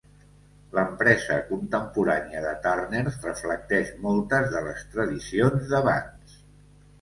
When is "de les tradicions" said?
4.55-5.69